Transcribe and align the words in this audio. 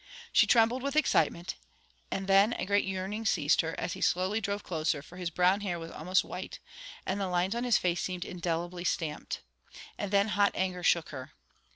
She 0.33 0.47
trembled 0.47 0.81
with 0.81 0.95
excitement, 0.95 1.57
and 2.09 2.25
than 2.25 2.53
a 2.53 2.65
great 2.65 2.85
yearning 2.87 3.23
seized 3.23 3.61
her, 3.61 3.79
as 3.79 3.93
he 3.93 4.01
slowly 4.01 4.41
drove 4.41 4.63
closer, 4.63 5.03
for 5.03 5.17
his 5.17 5.29
brown 5.29 5.61
hair 5.61 5.77
was 5.77 5.91
almost 5.91 6.23
white, 6.23 6.57
and 7.05 7.21
the 7.21 7.27
lines 7.27 7.53
on 7.53 7.63
his 7.65 7.77
face 7.77 8.01
seemed 8.01 8.25
indelibly 8.25 8.83
stamped. 8.83 9.41
And 9.99 10.09
then 10.09 10.29
hot 10.29 10.53
anger 10.55 10.81
shook 10.81 11.09
her. 11.09 11.33